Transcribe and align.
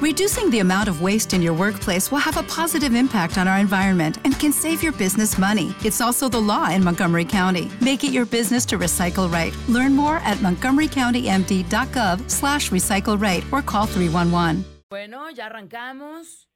Reducing 0.00 0.48
the 0.50 0.60
amount 0.60 0.88
of 0.88 1.02
waste 1.02 1.34
in 1.34 1.42
your 1.42 1.54
workplace 1.54 2.12
will 2.12 2.20
have 2.20 2.36
a 2.36 2.44
positive 2.44 2.94
impact 2.94 3.36
on 3.36 3.48
our 3.48 3.58
environment 3.58 4.18
and 4.22 4.38
can 4.38 4.52
save 4.52 4.80
your 4.80 4.92
business 4.92 5.36
money. 5.36 5.74
It's 5.84 6.00
also 6.00 6.28
the 6.28 6.40
law 6.40 6.70
in 6.70 6.84
Montgomery 6.84 7.24
County. 7.24 7.68
Make 7.80 8.04
it 8.04 8.12
your 8.12 8.24
business 8.24 8.64
to 8.66 8.78
recycle 8.78 9.28
right. 9.28 9.52
Learn 9.66 9.96
more 9.96 10.18
at 10.18 10.38
montgomerycountymd.gov 10.38 12.30
slash 12.30 12.70
recycle 12.70 13.20
right 13.20 13.42
or 13.50 13.60
call 13.60 13.86
311. 13.86 14.64
Bueno, 14.88 15.30
ya 15.30 15.46
arrancamos. 15.46 16.46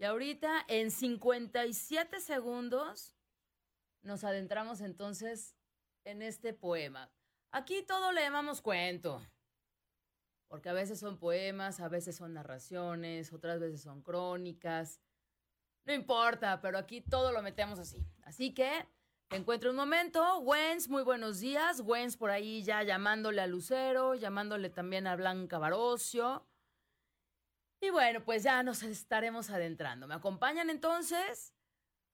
Y 0.00 0.06
ahorita 0.06 0.64
en 0.66 0.90
57 0.90 2.20
segundos 2.20 3.14
nos 4.02 4.24
adentramos 4.24 4.80
entonces 4.80 5.54
en 6.06 6.22
este 6.22 6.54
poema. 6.54 7.10
Aquí 7.52 7.82
todo 7.86 8.12
le 8.12 8.22
llamamos 8.22 8.62
cuento. 8.62 9.20
Porque 10.48 10.68
a 10.68 10.72
veces 10.72 10.98
son 10.98 11.18
poemas, 11.18 11.80
a 11.80 11.88
veces 11.88 12.16
son 12.16 12.34
narraciones, 12.34 13.32
otras 13.32 13.60
veces 13.60 13.82
son 13.82 14.02
crónicas. 14.02 15.00
No 15.84 15.92
importa, 15.92 16.60
pero 16.60 16.78
aquí 16.78 17.00
todo 17.00 17.32
lo 17.32 17.42
metemos 17.42 17.78
así. 17.78 18.06
Así 18.22 18.54
que 18.54 18.86
te 19.28 19.36
encuentro 19.36 19.70
un 19.70 19.76
momento. 19.76 20.38
Wens, 20.38 20.88
muy 20.88 21.02
buenos 21.02 21.40
días. 21.40 21.80
Wens 21.80 22.16
por 22.16 22.30
ahí 22.30 22.62
ya 22.62 22.82
llamándole 22.84 23.40
a 23.40 23.46
Lucero, 23.46 24.14
llamándole 24.14 24.70
también 24.70 25.06
a 25.06 25.16
Blanca 25.16 25.58
Barocio. 25.58 26.46
Y 27.80 27.90
bueno, 27.90 28.24
pues 28.24 28.42
ya 28.42 28.62
nos 28.62 28.82
estaremos 28.82 29.50
adentrando. 29.50 30.06
¿Me 30.06 30.14
acompañan 30.14 30.70
entonces? 30.70 31.52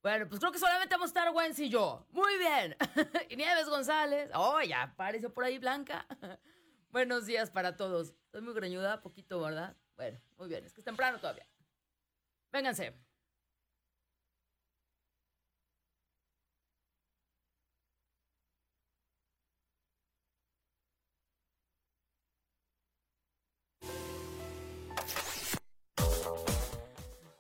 Bueno, 0.03 0.29
pues 0.29 0.41
creo 0.41 0.51
que 0.51 0.59
solamente 0.59 0.95
vamos 0.95 1.09
a 1.09 1.21
estar 1.21 1.35
Wens 1.35 1.59
y 1.61 1.69
yo. 1.69 2.07
Muy 2.11 2.37
bien. 2.39 2.77
y 3.31 3.37
Nieves 3.37 3.69
González. 3.69 4.31
Oh, 4.35 4.61
ya 4.63 4.83
apareció 4.83 5.33
por 5.33 5.45
ahí 5.45 5.59
Blanca. 5.59 6.07
Buenos 6.93 7.25
días 7.25 7.51
para 7.51 7.75
todos. 7.75 8.15
Estoy 8.27 8.43
muy 8.43 8.53
greñuda, 8.53 9.01
poquito, 9.01 9.41
¿verdad? 9.41 9.75
Bueno, 9.97 10.21
muy 10.37 10.47
bien, 10.51 10.63
es 10.67 10.75
que 10.75 10.83
es 10.83 10.85
temprano 10.85 11.19
todavía. 11.19 11.47
Vénganse. 12.53 12.95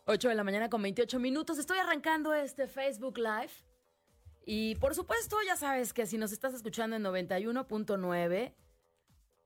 Ocho 0.07 0.31
de 0.31 0.35
la 0.35 0.45
mañana 0.45 0.71
con 0.71 0.81
28 0.81 1.19
minutos. 1.19 1.59
Estoy 1.59 1.77
arrancando 1.77 2.33
este 2.33 2.67
Facebook 2.67 3.19
Live. 3.19 3.53
Y 4.47 4.77
por 4.77 4.95
supuesto, 4.95 5.37
ya 5.47 5.57
sabes 5.57 5.93
que 5.93 6.07
si 6.07 6.17
nos 6.17 6.33
estás 6.33 6.55
escuchando 6.55 6.97
en 6.97 7.03
91.9 7.05 8.55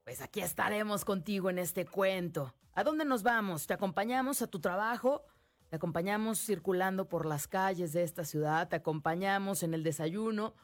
pues 0.07 0.23
aquí 0.23 0.41
estaremos 0.41 1.05
contigo 1.05 1.51
en 1.51 1.59
este 1.59 1.85
cuento. 1.85 2.55
¿A 2.75 2.85
dónde 2.85 3.05
nos 3.05 3.25
vamos? 3.25 3.67
¿Te 3.67 3.75
acompañamos 3.75 4.41
a 4.41 4.47
tu 4.47 4.61
trabajo? 4.61 5.25
¿Te 5.69 5.75
acompañamos 5.75 6.39
circulando 6.39 7.09
por 7.09 7.27
las 7.27 7.49
calles 7.49 7.93
de 7.93 8.05
esta 8.05 8.25
ciudad? 8.25 8.69
¿Te 8.69 8.77
acompañamos 8.77 9.65
en 9.65 9.75
el 9.75 9.83
desayuno? 9.83 10.55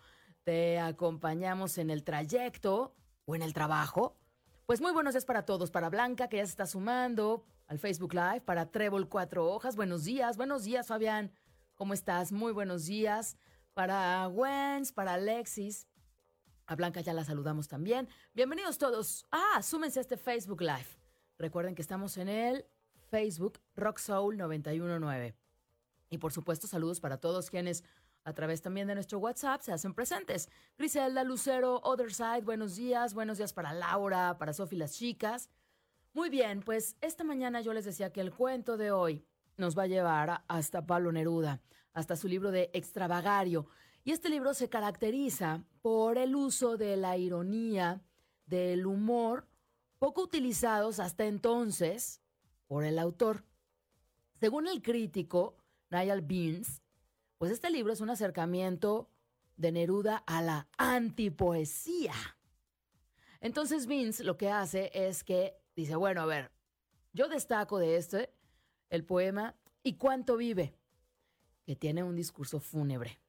¿Te 0.45 0.79
acompañamos 0.79 1.79
en 1.79 1.91
el 1.91 2.05
trayecto 2.05 2.95
o 3.25 3.35
en 3.35 3.43
el 3.43 3.53
trabajo? 3.53 4.17
Pues 4.65 4.81
muy 4.81 4.93
buenos 4.93 5.15
días 5.15 5.25
para 5.25 5.45
todos. 5.45 5.73
Para 5.73 5.91
Blanca, 5.91 6.29
que 6.29 6.37
ya 6.37 6.47
se 6.47 6.51
está 6.51 6.67
sumando 6.67 7.45
al 7.67 7.81
Facebook 7.81 8.15
Live. 8.15 8.43
Para 8.43 8.71
Trébol 8.71 9.09
Cuatro 9.09 9.51
Hojas. 9.51 9.75
Buenos 9.75 10.05
días. 10.05 10.37
Buenos 10.37 10.63
días, 10.63 10.87
Fabián. 10.87 11.33
¿Cómo 11.75 11.95
estás? 11.95 12.31
Muy 12.31 12.53
buenos 12.53 12.87
días. 12.87 13.37
Para 13.75 14.29
Wens, 14.29 14.93
para 14.93 15.15
Alexis, 15.15 15.89
a 16.67 16.77
Blanca 16.77 17.01
ya 17.01 17.13
la 17.13 17.25
saludamos 17.25 17.69
también. 17.69 18.09
Bienvenidos 18.35 18.79
todos. 18.79 19.27
Ah, 19.31 19.63
súmense 19.63 19.99
a 19.99 20.03
este 20.03 20.17
Facebook 20.17 20.61
Live. 20.61 20.87
Recuerden 21.39 21.75
que 21.75 21.83
estamos 21.83 22.17
en 22.17 22.29
el 22.29 22.67
Facebook 23.11 23.61
Rock 23.75 23.99
Soul 23.99 24.37
919. 24.37 25.35
Y 26.11 26.19
por 26.19 26.33
supuesto, 26.33 26.67
saludos 26.67 27.01
para 27.01 27.19
todos 27.19 27.51
quienes 27.51 27.85
a 28.25 28.33
través 28.33 28.63
también 28.63 28.87
de 28.87 28.95
nuestro 28.95 29.19
WhatsApp 29.19 29.63
se 29.63 29.73
hacen 29.73 29.95
presentes. 29.95 30.49
Griselda 30.79 31.25
Lucero, 31.25 31.81
Other 31.83 32.13
Side, 32.13 32.43
buenos 32.43 32.77
días. 32.77 33.15
Buenos 33.15 33.39
días 33.39 33.53
para 33.53 33.73
Laura, 33.73 34.39
para 34.39 34.53
Sofi 34.53 34.77
las 34.77 34.93
chicas. 34.93 35.51
Muy 36.15 36.31
bien, 36.31 36.61
pues 36.61 36.97
esta 37.01 37.25
mañana 37.25 37.63
yo 37.63 37.73
les 37.73 37.85
decía 37.85 38.13
que 38.13 38.21
el 38.21 38.33
cuento 38.33 38.77
de 38.77 38.93
hoy 38.93 39.25
nos 39.57 39.77
va 39.77 39.85
a 39.85 39.87
llevar 39.87 40.45
hasta 40.47 40.87
Pablo 40.87 41.11
Neruda, 41.11 41.61
hasta 41.93 42.17
su 42.17 42.29
libro 42.29 42.51
de 42.51 42.71
Extravagario. 42.75 43.67
Y 44.05 44.13
este 44.13 44.29
libro 44.29 44.55
se 44.55 44.69
caracteriza 44.69 45.65
por 45.81 46.19
el 46.19 46.35
uso 46.35 46.77
de 46.77 46.97
la 46.97 47.17
ironía, 47.17 48.03
del 48.47 48.87
humor, 48.87 49.47
poco 49.99 50.23
utilizados 50.23 50.99
hasta 50.99 51.27
entonces 51.27 52.21
por 52.67 52.85
el 52.85 52.99
autor. 52.99 53.45
Según 54.41 54.67
el 54.67 54.83
crítico 54.83 55.57
Niall 55.91 56.23
Beans, 56.23 56.83
pues 57.39 57.53
este 57.53 57.71
libro 57.71 57.93
es 57.93 58.01
un 58.01 58.11
acercamiento 58.11 59.09
de 59.57 59.73
Neruda 59.73 60.25
a 60.27 60.43
la 60.43 60.69
antipoesía. 60.79 62.15
Entonces 63.41 63.87
Beans 63.87 64.21
lo 64.21 64.37
que 64.37 64.51
hace 64.51 64.91
es 64.95 65.23
que 65.23 65.57
dice, 65.77 65.95
bueno, 65.97 66.23
a 66.23 66.27
ver, 66.27 66.51
yo 67.13 67.29
destaco 67.29 67.79
de 67.79 67.97
este 67.97 68.35
el 68.91 69.05
poema 69.05 69.57
¿Y 69.85 69.95
cuánto 69.95 70.37
vive? 70.37 70.75
que 71.65 71.77
tiene 71.77 72.03
un 72.03 72.17
discurso 72.17 72.59
fúnebre. 72.59 73.22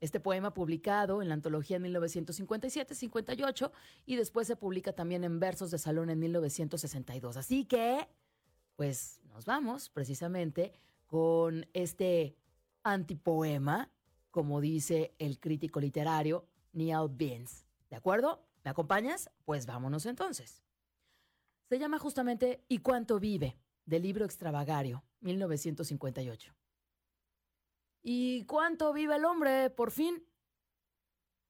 Este 0.00 0.20
poema 0.20 0.52
publicado 0.52 1.22
en 1.22 1.28
la 1.28 1.34
antología 1.34 1.78
en 1.78 1.84
1957-58 1.84 3.70
y 4.04 4.16
después 4.16 4.46
se 4.46 4.56
publica 4.56 4.92
también 4.92 5.24
en 5.24 5.40
Versos 5.40 5.70
de 5.70 5.78
Salón 5.78 6.10
en 6.10 6.18
1962. 6.18 7.36
Así 7.36 7.64
que, 7.64 8.06
pues 8.76 9.20
nos 9.24 9.46
vamos 9.46 9.88
precisamente 9.88 10.72
con 11.06 11.66
este 11.72 12.36
antipoema, 12.82 13.90
como 14.30 14.60
dice 14.60 15.14
el 15.18 15.40
crítico 15.40 15.80
literario 15.80 16.46
Neil 16.72 17.08
Beans. 17.10 17.64
¿De 17.88 17.96
acuerdo? 17.96 18.42
¿Me 18.64 18.70
acompañas? 18.70 19.30
Pues 19.44 19.64
vámonos 19.64 20.04
entonces. 20.06 20.62
Se 21.68 21.78
llama 21.78 21.98
justamente 21.98 22.62
¿Y 22.68 22.78
cuánto 22.78 23.18
vive? 23.18 23.56
del 23.86 24.02
libro 24.02 24.24
Extravagario, 24.24 25.04
1958. 25.20 26.52
¿Y 28.08 28.44
cuánto 28.44 28.92
vive 28.92 29.16
el 29.16 29.24
hombre, 29.24 29.68
por 29.68 29.90
fin? 29.90 30.24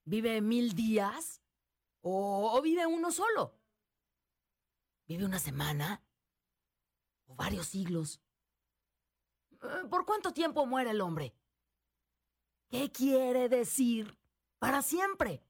¿Vive 0.06 0.41
mil 0.41 0.75
días? 0.75 1.43
¿O, 2.00 2.59
vive 2.62 2.87
uno 2.87 3.11
solo? 3.12 3.53
¿Vive 5.06 5.27
una 5.27 5.39
semana? 5.39 6.03
¿O 7.27 7.34
varios 7.34 7.66
siglos? 7.66 8.22
Eh, 9.50 9.87
¿Por 9.91 10.06
cuánto 10.06 10.33
tiempo 10.33 10.65
muere 10.65 10.93
el 10.93 11.03
hombre? 11.03 11.34
¿Qué 12.71 12.91
quiere 12.91 13.50
decir 13.50 14.16
para 14.59 14.81
siempre? 14.81 15.43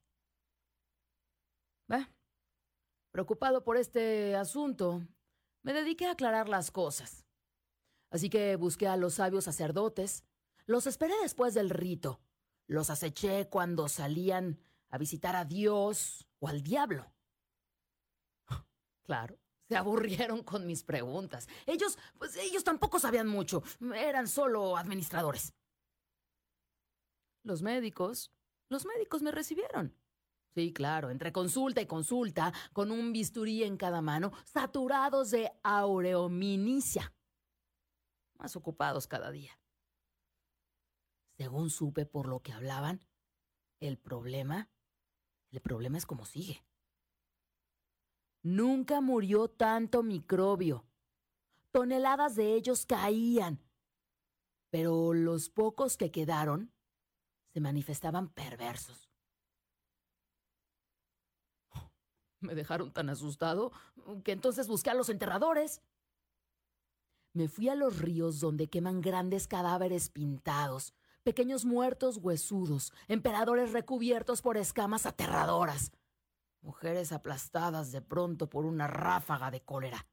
Preocupado 3.13 3.63
por 3.63 3.77
este 3.77 4.35
asunto, 4.35 5.07
me 5.63 5.73
dediqué 5.73 6.07
a 6.07 6.11
aclarar 6.11 6.49
las 6.49 6.73
cosas. 6.73 7.25
Así 8.11 8.29
que 8.29 8.57
busqué 8.57 8.89
a 8.89 8.97
los 8.97 9.15
sabios 9.15 9.45
sacerdotes, 9.45 10.25
los 10.67 10.87
esperé 10.87 11.15
después 11.23 11.55
del 11.55 11.71
rito. 11.71 12.21
Los 12.67 12.91
aceché 12.91 13.49
cuando 13.49 13.89
salían 13.89 14.61
a 14.91 14.99
visitar 14.99 15.37
a 15.37 15.45
Dios 15.45 16.27
o 16.39 16.49
al 16.49 16.63
diablo. 16.63 17.13
Claro, 19.05 19.39
se 19.69 19.77
aburrieron 19.77 20.43
con 20.43 20.67
mis 20.67 20.83
preguntas. 20.83 21.49
Ellos, 21.65 21.97
pues 22.19 22.37
ellos 22.37 22.65
tampoco 22.65 22.99
sabían 22.99 23.29
mucho. 23.29 23.63
Eran 23.95 24.27
solo 24.27 24.77
administradores. 24.77 25.55
Los 27.45 27.63
médicos, 27.63 28.33
los 28.69 28.85
médicos 28.85 29.23
me 29.23 29.31
recibieron. 29.31 29.95
Sí, 30.57 30.73
claro, 30.73 31.11
entre 31.11 31.33
consulta 31.33 31.81
y 31.81 31.87
consulta, 31.87 32.53
con 32.73 32.91
un 32.91 33.13
bisturí 33.13 33.63
en 33.63 33.77
cada 33.77 34.01
mano, 34.01 34.33
saturados 34.45 35.31
de 35.31 35.53
aureominicia. 35.63 37.15
Más 38.39 38.57
ocupados 38.57 39.07
cada 39.07 39.31
día. 39.31 39.57
Según 41.37 41.71
supe 41.71 42.07
por 42.07 42.29
lo 42.29 42.41
que 42.41 42.53
hablaban, 42.53 43.01
el 43.81 43.99
problema, 43.99 44.71
el 45.51 45.61
problema 45.61 45.99
es 45.99 46.07
como 46.07 46.25
sigue. 46.25 46.65
Nunca 48.43 49.01
murió 49.01 49.49
tanto 49.49 50.03
microbio. 50.03 50.87
Toneladas 51.73 52.37
de 52.37 52.55
ellos 52.55 52.87
caían. 52.87 53.61
Pero 54.71 55.13
los 55.15 55.51
pocos 55.51 55.97
que 55.97 56.11
quedaron 56.11 56.73
se 57.53 57.61
manifestaban 57.61 58.29
perversos. 58.29 59.11
Me 62.41 62.55
dejaron 62.55 62.93
tan 62.93 63.09
asustado 63.11 63.73
que 64.25 64.33
entonces 64.33 64.69
busqué 64.69 64.91
a 64.91 64.95
los 64.95 65.09
enterradores. 65.09 65.83
Me 67.33 67.49
fui 67.49 67.69
a 67.69 67.75
los 67.75 67.99
ríos 67.99 68.41
donde 68.41 68.69
queman 68.69 69.01
grandes 69.01 69.49
cadáveres 69.49 70.09
pintados, 70.09 70.95
pequeños 71.27 71.65
muertos 71.65 72.19
huesudos, 72.19 72.93
emperadores 73.09 73.73
recubiertos 73.73 74.43
por 74.43 74.57
escamas 74.57 75.07
aterradoras, 75.07 75.91
mujeres 76.61 77.11
aplastadas 77.11 77.91
de 77.91 78.01
pronto 78.01 78.49
por 78.49 78.65
una 78.65 78.87
ráfaga 78.87 79.51
de 79.51 79.61
cólera. 79.61 80.07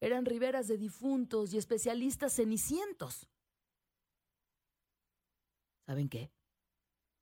Eran 0.00 0.24
riberas 0.24 0.66
de 0.66 0.78
difuntos 0.78 1.54
y 1.54 1.58
especialistas 1.58 2.32
cenicientos. 2.32 3.28
¿Saben 5.86 6.08
qué? 6.08 6.32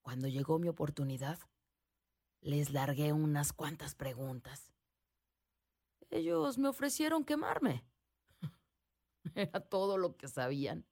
Cuando 0.00 0.28
llegó 0.28 0.58
mi 0.58 0.68
oportunidad, 0.68 1.38
les 2.40 2.70
largué 2.70 3.12
unas 3.12 3.52
cuantas 3.52 3.94
preguntas. 3.94 4.72
Ellos 6.08 6.56
me 6.56 6.68
ofrecieron 6.68 7.26
quemarme. 7.26 7.84
Era 9.34 9.60
todo 9.60 9.98
lo 9.98 10.16
que 10.16 10.26
sabían. 10.26 10.87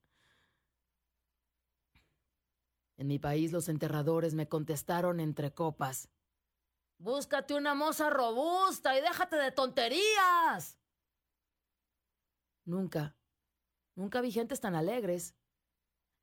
En 2.97 3.07
mi 3.07 3.19
país 3.19 3.51
los 3.51 3.69
enterradores 3.69 4.33
me 4.33 4.49
contestaron 4.49 5.19
entre 5.19 5.53
copas. 5.53 6.09
Búscate 6.97 7.53
una 7.53 7.75
moza 7.75 8.09
robusta 8.09 8.97
y 8.97 9.01
déjate 9.01 9.35
de 9.35 9.51
tonterías. 9.51 10.79
Nunca, 12.65 13.15
nunca 13.95 14.19
vi 14.19 14.31
gentes 14.31 14.59
tan 14.59 14.75
alegres. 14.75 15.35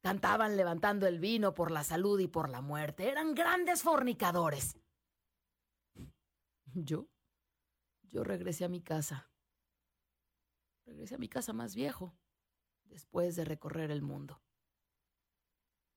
Cantaban 0.03 0.57
levantando 0.57 1.07
el 1.07 1.21
vino 1.21 1.55
por 1.55 1.71
la 1.71 1.85
salud 1.85 2.19
y 2.19 2.27
por 2.27 2.51
la 2.51 2.61
muerte. 2.61 3.09
Eran 3.09 3.35
grandes 3.35 3.83
fornicadores. 3.83 4.77
Yo, 6.75 7.09
yo 8.11 8.25
regresé 8.25 8.65
a 8.65 8.69
mi 8.69 8.83
casa. 8.83 9.31
Regresé 10.85 11.15
a 11.15 11.19
mi 11.19 11.29
casa 11.29 11.53
más 11.53 11.75
viejo, 11.75 12.15
después 12.85 13.37
de 13.37 13.45
recorrer 13.45 13.91
el 13.91 14.03
mundo. 14.03 14.43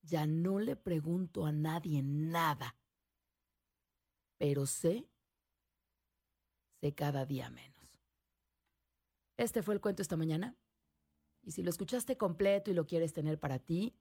Ya 0.08 0.26
no 0.26 0.60
le 0.60 0.76
pregunto 0.78 1.46
a 1.46 1.52
nadie 1.52 2.02
nada, 2.02 2.76
pero 4.38 4.66
sé, 4.66 5.06
sé 6.80 6.94
cada 6.94 7.26
día 7.26 7.50
menos. 7.50 7.78
Este 9.36 9.62
fue 9.62 9.74
el 9.74 9.82
cuento 9.82 10.02
esta 10.02 10.16
mañana. 10.16 10.56
Y 11.44 11.52
si 11.52 11.62
lo 11.62 11.70
escuchaste 11.70 12.18
completo 12.18 12.72
y 12.72 12.74
lo 12.74 12.88
quieres 12.88 13.12
tener 13.14 13.38
para 13.38 13.60
ti, 13.60 13.94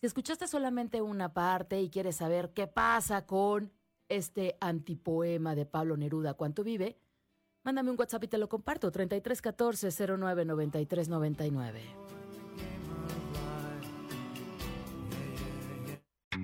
si 0.00 0.06
escuchaste 0.06 0.46
solamente 0.46 1.00
una 1.00 1.32
parte 1.32 1.80
y 1.80 1.88
quieres 1.88 2.16
saber 2.16 2.52
qué 2.52 2.66
pasa 2.66 3.26
con 3.26 3.72
este 4.08 4.56
antipoema 4.60 5.54
de 5.54 5.64
Pablo 5.64 5.96
Neruda, 5.96 6.34
¿cuánto 6.34 6.62
vive? 6.62 6.98
Mándame 7.62 7.90
un 7.90 7.98
WhatsApp 7.98 8.24
y 8.24 8.28
te 8.28 8.38
lo 8.38 8.50
comparto, 8.50 8.90
3314 8.90 9.90
09 10.18 12.13